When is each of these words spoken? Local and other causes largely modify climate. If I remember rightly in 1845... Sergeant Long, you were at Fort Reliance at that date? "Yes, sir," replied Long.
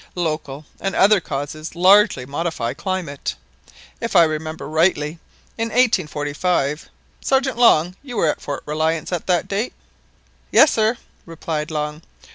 Local 0.15 0.65
and 0.79 0.95
other 0.95 1.19
causes 1.19 1.75
largely 1.75 2.25
modify 2.25 2.73
climate. 2.73 3.35
If 3.99 4.15
I 4.15 4.23
remember 4.23 4.67
rightly 4.67 5.19
in 5.59 5.67
1845... 5.67 6.89
Sergeant 7.23 7.55
Long, 7.59 7.95
you 8.01 8.17
were 8.17 8.27
at 8.27 8.41
Fort 8.41 8.63
Reliance 8.65 9.11
at 9.11 9.27
that 9.27 9.47
date? 9.47 9.73
"Yes, 10.51 10.71
sir," 10.71 10.97
replied 11.27 11.69
Long. 11.69 12.01